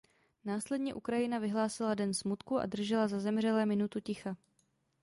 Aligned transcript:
Následně 0.45 0.93
Ukrajina 0.93 1.39
vyhlásila 1.39 1.93
den 1.95 2.13
smutku 2.13 2.59
a 2.59 2.65
držela 2.65 3.07
za 3.07 3.19
zemřelé 3.19 3.65
minutu 3.65 3.99
ticha. 3.99 4.37